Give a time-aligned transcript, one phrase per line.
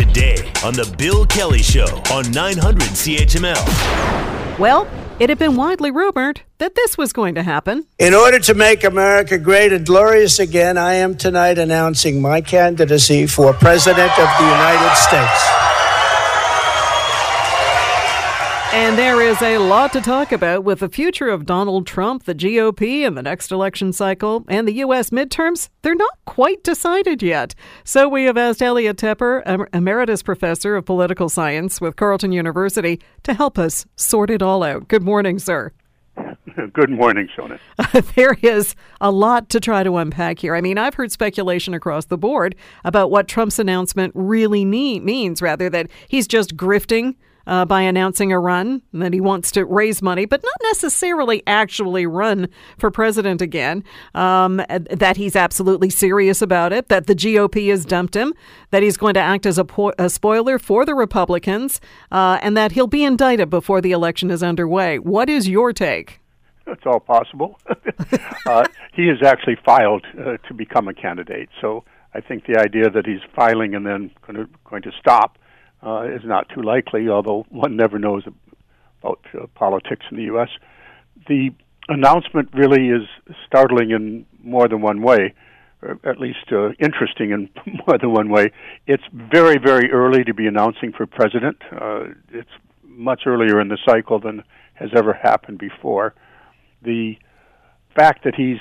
[0.00, 4.58] today on The Bill Kelly Show on 900 CHML.
[4.58, 4.88] Well,
[5.18, 7.84] it had been widely rumored that this was going to happen.
[7.98, 13.26] In order to make America great and glorious again, I am tonight announcing my candidacy
[13.26, 15.69] for President of the United States.
[18.72, 22.36] And there is a lot to talk about with the future of Donald Trump, the
[22.36, 25.10] GOP, and the next election cycle, and the U.S.
[25.10, 25.70] midterms.
[25.82, 27.56] They're not quite decided yet.
[27.82, 29.42] So we have asked Elliot Tepper,
[29.74, 34.86] Emeritus Professor of Political Science with Carleton University, to help us sort it all out.
[34.86, 35.72] Good morning, sir.
[36.72, 37.58] Good morning, Shona.
[38.14, 40.54] there is a lot to try to unpack here.
[40.54, 45.42] I mean, I've heard speculation across the board about what Trump's announcement really need, means,
[45.42, 47.16] rather, that he's just grifting
[47.46, 52.06] uh, by announcing a run that he wants to raise money, but not necessarily actually
[52.06, 53.84] run for president again.
[54.14, 58.34] Um, that he's absolutely serious about it, that the GOP has dumped him,
[58.70, 61.80] that he's going to act as a, po- a spoiler for the Republicans,
[62.10, 64.98] uh, and that he'll be indicted before the election is underway.
[64.98, 66.20] What is your take?
[66.66, 67.58] It's all possible.
[68.46, 72.90] uh, he has actually filed uh, to become a candidate, so I think the idea
[72.90, 75.38] that he's filing and then going to, going to stop
[75.84, 78.24] uh, is not too likely, although one never knows
[79.02, 80.48] about uh, politics in the U.S.
[81.28, 81.50] The
[81.88, 83.08] announcement really is
[83.46, 85.34] startling in more than one way,
[85.82, 87.48] or at least uh, interesting in
[87.86, 88.52] more than one way.
[88.86, 91.58] It's very, very early to be announcing for president.
[91.72, 92.50] Uh, it's
[92.84, 94.42] much earlier in the cycle than
[94.74, 96.14] has ever happened before.
[96.82, 97.16] The
[97.94, 98.58] fact that he's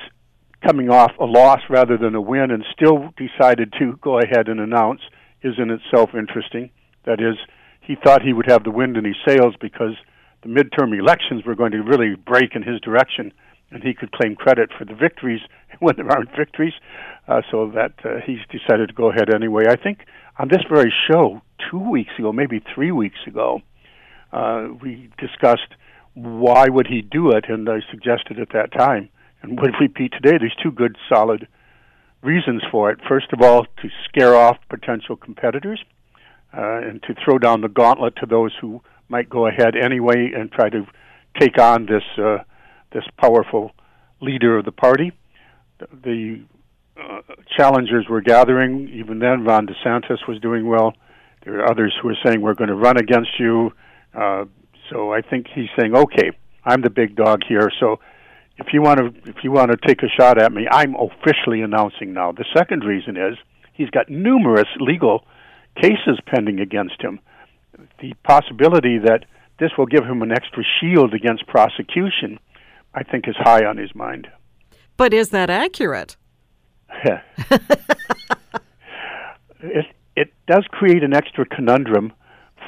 [0.65, 4.59] coming off a loss rather than a win and still decided to go ahead and
[4.59, 5.01] announce
[5.41, 6.69] is in itself interesting.
[7.09, 7.37] That is,
[7.81, 9.95] he thought he would have the wind in his sails because
[10.43, 13.33] the midterm elections were going to really break in his direction,
[13.71, 15.41] and he could claim credit for the victories
[15.79, 16.73] when there aren't victories.
[17.27, 19.63] Uh, so that uh, he's decided to go ahead anyway.
[19.67, 20.05] I think
[20.37, 23.61] on this very show, two weeks ago, maybe three weeks ago,
[24.31, 25.73] uh, we discussed
[26.13, 29.09] why would he do it, and I suggested at that time,
[29.41, 30.37] and would repeat today.
[30.37, 31.47] There's two good, solid
[32.21, 32.99] reasons for it.
[33.07, 35.83] First of all, to scare off potential competitors
[36.53, 40.51] uh, and to throw down the gauntlet to those who might go ahead anyway and
[40.51, 40.85] try to
[41.39, 42.39] take on this uh,
[42.91, 43.71] this powerful
[44.21, 45.11] leader of the party.
[45.79, 46.43] The,
[46.99, 47.21] uh,
[47.55, 48.89] challengers were gathering.
[48.89, 50.93] Even then, Ron DeSantis was doing well.
[51.45, 53.71] There are others who are saying we're going to run against you.
[54.13, 54.45] Uh,
[54.89, 56.31] so I think he's saying, okay,
[56.65, 57.71] I'm the big dog here.
[57.79, 57.99] So
[58.57, 61.61] if you want to if you want to take a shot at me, I'm officially
[61.61, 62.31] announcing now.
[62.31, 63.37] The second reason is
[63.73, 65.23] he's got numerous legal
[65.75, 67.19] cases pending against him.
[67.99, 69.25] The possibility that
[69.59, 72.39] this will give him an extra shield against prosecution,
[72.93, 74.27] I think, is high on his mind.
[74.97, 76.17] But is that accurate?
[79.61, 79.85] it,
[80.15, 82.13] it does create an extra conundrum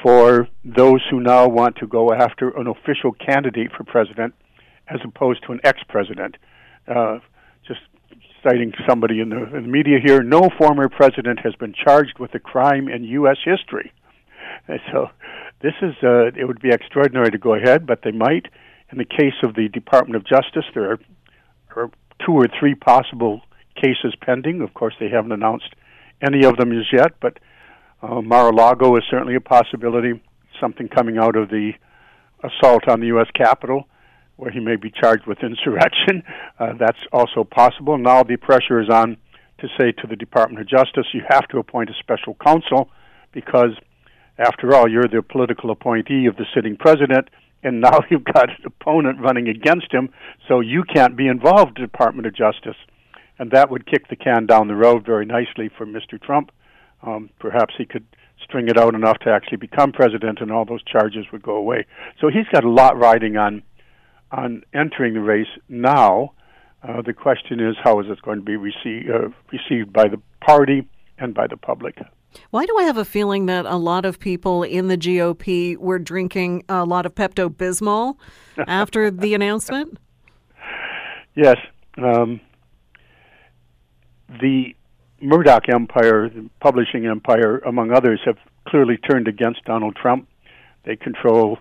[0.02, 4.34] for those who now want to go after an official candidate for president
[4.88, 6.36] as opposed to an ex president.
[6.88, 7.18] Uh,
[7.66, 7.80] just
[8.42, 12.34] citing somebody in the, in the media here, no former president has been charged with
[12.34, 13.38] a crime in U.S.
[13.44, 13.92] history.
[14.68, 15.08] And so
[15.60, 18.46] this is, uh, it would be extraordinary to go ahead, but they might.
[18.90, 21.00] In the case of the Department of Justice, there are,
[21.76, 21.90] are
[22.24, 23.40] two or three possible
[23.76, 24.60] cases pending.
[24.60, 25.74] Of course, they haven't announced
[26.20, 27.38] any of them as yet, but
[28.02, 30.20] uh, Mar-a-Lago is certainly a possibility.
[30.60, 31.72] Something coming out of the
[32.44, 33.28] assault on the U.S.
[33.34, 33.86] Capitol
[34.36, 36.22] where he may be charged with insurrection.
[36.58, 37.98] Uh, that's also possible.
[37.98, 39.16] Now the pressure is on
[39.58, 42.90] to say to the Department of Justice, you have to appoint a special counsel
[43.32, 43.70] because,
[44.38, 47.28] after all, you're the political appointee of the sitting president,
[47.62, 50.10] and now you've got an opponent running against him,
[50.46, 52.76] so you can't be involved Department of Justice.
[53.38, 56.20] And that would kick the can down the road very nicely for Mr.
[56.20, 56.52] Trump.
[57.02, 58.06] Um, perhaps he could
[58.44, 61.86] string it out enough to actually become president, and all those charges would go away.
[62.20, 63.62] So he's got a lot riding on
[64.32, 66.32] on entering the race now.
[66.82, 70.20] Uh, the question is, how is it going to be received, uh, received by the
[70.40, 70.88] party
[71.18, 71.96] and by the public?
[72.50, 75.98] Why do I have a feeling that a lot of people in the GOP were
[75.98, 78.16] drinking a lot of Pepto Bismol
[78.66, 79.98] after the announcement?
[81.34, 81.56] Yes.
[81.98, 82.40] Um,
[84.40, 84.74] the
[85.20, 90.28] Murdoch empire, the publishing empire, among others, have clearly turned against Donald Trump.
[90.84, 91.58] They control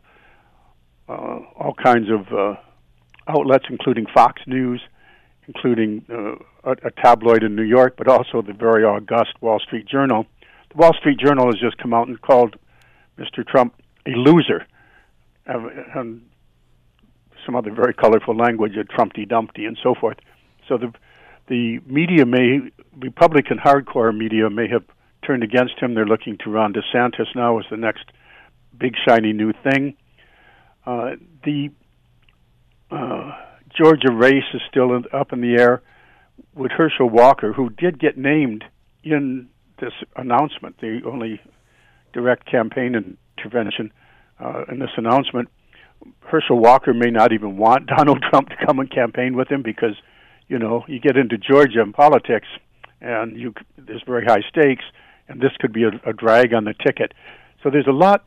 [1.11, 2.55] all kinds of uh,
[3.27, 4.81] outlets, including Fox News,
[5.47, 9.87] including uh, a, a tabloid in New York, but also the very august Wall Street
[9.87, 10.25] Journal.
[10.71, 12.55] The Wall Street Journal has just come out and called
[13.17, 13.45] Mr.
[13.45, 13.75] Trump
[14.05, 14.65] a loser,
[15.45, 16.21] and
[17.45, 20.17] some other very colorful language, a Trumpty Dumpty, and so forth.
[20.67, 20.93] So the
[21.47, 22.59] the media may
[22.97, 24.83] Republican hardcore media may have
[25.25, 25.93] turned against him.
[25.93, 28.05] They're looking to Ron DeSantis now as the next
[28.77, 29.95] big shiny new thing.
[30.85, 31.11] Uh,
[31.43, 31.69] the
[32.89, 33.31] uh,
[33.75, 35.81] Georgia race is still in, up in the air
[36.55, 38.63] with Herschel Walker, who did get named
[39.03, 39.49] in
[39.79, 41.39] this announcement, the only
[42.13, 43.91] direct campaign intervention
[44.39, 45.49] uh, in this announcement.
[46.21, 49.95] Herschel Walker may not even want Donald Trump to come and campaign with him because,
[50.47, 52.47] you know, you get into Georgia and politics,
[52.99, 54.83] and you there's very high stakes,
[55.27, 57.13] and this could be a, a drag on the ticket.
[57.63, 58.25] So there's a lot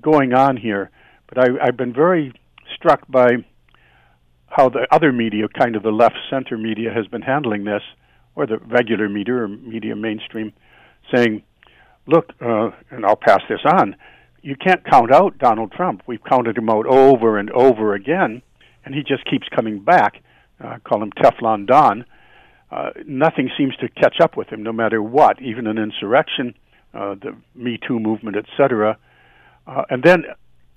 [0.00, 0.90] going on here,
[1.28, 2.32] but I, I've been very
[2.74, 3.28] struck by
[4.46, 7.82] how the other media, kind of the left center media, has been handling this,
[8.36, 10.52] or the regular media or media mainstream,
[11.12, 11.42] saying,
[12.06, 13.96] look, uh, and I'll pass this on,
[14.42, 16.02] you can't count out Donald Trump.
[16.06, 18.42] We've counted him out over and over again,
[18.84, 20.22] and he just keeps coming back.
[20.62, 22.04] Uh, call him Teflon Don.
[22.70, 26.54] Uh, nothing seems to catch up with him, no matter what, even an insurrection,
[26.92, 28.98] uh, the Me Too movement, etc.
[29.66, 30.24] Uh, and then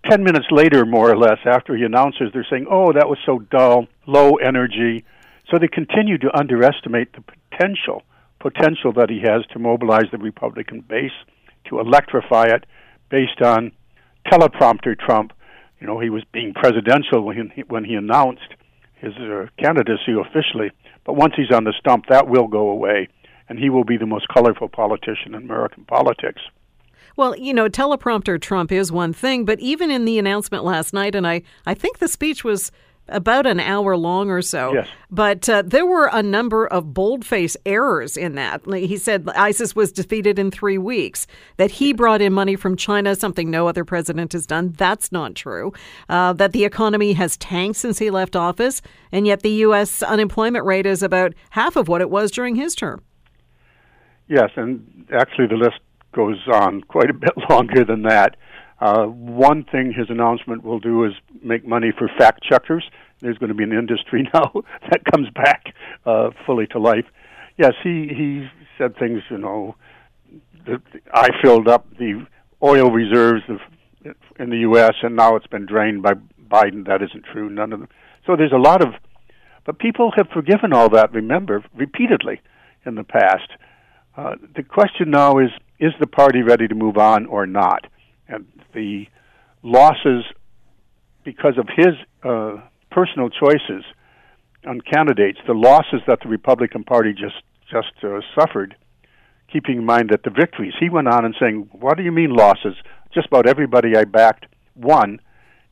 [0.06, 3.40] 10 minutes later, more or less, after he announces, they're saying, oh, that was so
[3.40, 5.04] dull, low energy.
[5.50, 8.04] So they continue to underestimate the potential,
[8.40, 11.12] potential that he has to mobilize the Republican base,
[11.70, 12.66] to electrify it
[13.10, 13.72] based on
[14.28, 15.34] teleprompter Trump.
[15.80, 18.54] You know, he was being presidential when he, when he announced
[18.96, 20.72] his uh, candidacy officially.
[21.06, 23.08] But once he's on the stump, that will go away,
[23.48, 26.42] and he will be the most colorful politician in American politics.
[27.18, 31.16] Well, you know, teleprompter Trump is one thing, but even in the announcement last night,
[31.16, 32.72] and I, I think the speech was
[33.10, 34.74] about an hour long or so.
[34.74, 34.88] Yes.
[35.10, 38.62] But uh, there were a number of boldface errors in that.
[38.68, 41.25] He said ISIS was defeated in three weeks,
[41.56, 44.74] that he brought in money from China, something no other president has done.
[44.78, 45.74] That's not true.
[46.10, 48.81] Uh, that the economy has tanked since he left office,
[49.12, 50.04] and yet the U.S.
[50.04, 53.02] unemployment rate is about half of what it was during his term.
[54.28, 55.80] Yes, and actually the list
[56.13, 58.36] goes on quite a bit longer than that.
[58.80, 62.88] Uh, one thing his announcement will do is make money for fact checkers.
[63.21, 64.51] There's going to be an industry now
[64.92, 65.74] that comes back
[66.06, 67.06] uh, fully to life.
[67.57, 69.24] Yes, he he said things.
[69.31, 69.75] You know,
[70.68, 70.81] that
[71.12, 72.27] I filled up the
[72.62, 73.60] oil reserves of,
[74.39, 74.94] in the U.S.
[75.01, 76.13] and now it's been drained by
[76.50, 76.86] Biden.
[76.86, 77.50] That isn't true.
[77.50, 77.89] None of them.
[78.25, 78.94] So there's a lot of,
[79.65, 81.12] but people have forgiven all that.
[81.13, 82.42] Remember, repeatedly
[82.86, 83.50] in the past.
[84.15, 87.85] Uh, the question now is is the party ready to move on or not?
[88.27, 89.07] And the
[89.63, 90.24] losses
[91.24, 91.94] because of his
[92.24, 92.56] uh,
[92.89, 93.83] personal choices
[94.65, 98.75] on candidates, the losses that the Republican Party just just uh, suffered,
[99.51, 102.31] keeping in mind that the victories, he went on and saying, "What do you mean
[102.31, 102.75] losses?
[103.13, 104.45] Just about everybody I backed
[104.75, 105.19] won."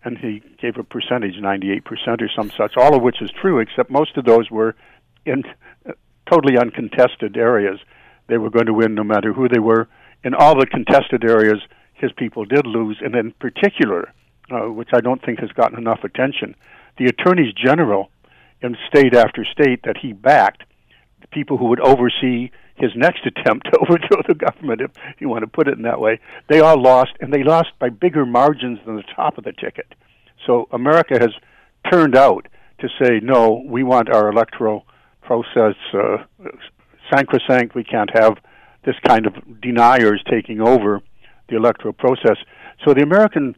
[0.03, 1.81] And he gave a percentage, 98%
[2.21, 4.75] or some such, all of which is true, except most of those were
[5.25, 5.41] in
[5.89, 5.93] uh,
[6.29, 7.79] totally uncontested areas
[8.27, 9.88] they were going to win no matter who they were.
[10.24, 11.60] In all the contested areas,
[11.94, 14.12] his people did lose, and in particular,
[14.51, 16.56] uh, which I don't think has gotten enough attention,
[16.98, 18.10] the attorneys general
[18.62, 20.63] in state after state that he backed,
[21.22, 25.42] the people who would oversee his next attempt to overthrow the government, if you want
[25.44, 26.19] to put it in that way,
[26.50, 29.94] they all lost, and they lost by bigger margins than the top of the ticket.
[30.45, 31.31] So America has
[31.92, 32.48] turned out
[32.80, 34.86] to say, no, we want our electoral
[35.22, 36.18] process uh,
[37.15, 37.75] sacrosanct.
[37.75, 38.38] We can't have
[38.85, 41.01] this kind of deniers taking over
[41.50, 42.38] the electoral process.
[42.84, 43.55] So the American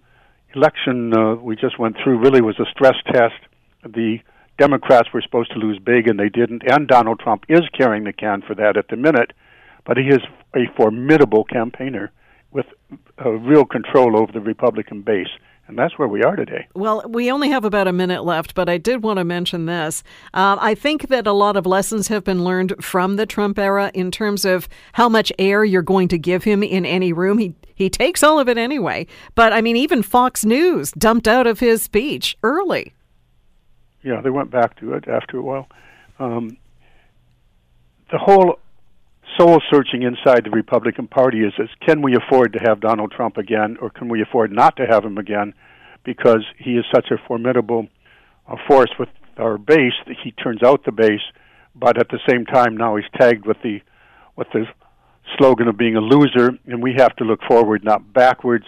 [0.55, 3.35] election uh, we just went through really was a stress test.
[3.83, 4.19] The
[4.57, 6.63] Democrats were supposed to lose big, and they didn't.
[6.69, 9.33] And Donald Trump is carrying the can for that at the minute,
[9.85, 10.21] but he is
[10.55, 12.11] a formidable campaigner
[12.51, 12.65] with
[13.19, 15.29] a real control over the Republican base.
[15.67, 16.67] And that's where we are today.
[16.73, 20.01] Well, we only have about a minute left, but I did want to mention this.
[20.33, 23.91] Uh, I think that a lot of lessons have been learned from the Trump era
[23.93, 27.37] in terms of how much air you're going to give him in any room.
[27.37, 29.05] He he takes all of it anyway.
[29.35, 32.93] But I mean, even Fox News dumped out of his speech early.
[34.03, 35.67] Yeah, they went back to it after a while.
[36.17, 36.57] Um,
[38.09, 38.57] the whole
[39.37, 43.37] soul searching inside the Republican Party is, is can we afford to have Donald Trump
[43.37, 45.53] again, or can we afford not to have him again
[46.03, 47.87] because he is such a formidable
[48.47, 51.21] uh, force with our base that he turns out the base,
[51.75, 53.81] but at the same time now he's tagged with the
[54.35, 54.65] with the
[55.37, 58.65] slogan of being a loser, and we have to look forward, not backwards.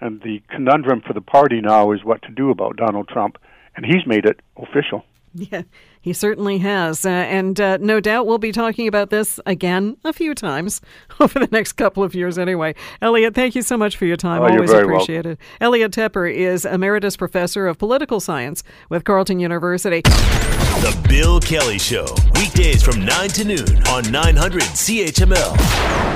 [0.00, 3.38] And the conundrum for the party now is what to do about Donald Trump,
[3.74, 5.04] and he's made it official.
[5.38, 5.64] Yeah,
[6.06, 7.04] he certainly has.
[7.04, 10.80] Uh, and uh, no doubt we'll be talking about this again a few times
[11.20, 12.76] over the next couple of years anyway.
[13.02, 14.40] Elliot, thank you so much for your time.
[14.40, 15.40] Oh, Always appreciate it.
[15.60, 20.02] Elliot Tepper is Emeritus Professor of Political Science with Carleton University.
[20.02, 26.15] The Bill Kelly Show, weekdays from 9 to noon on 900 CHML.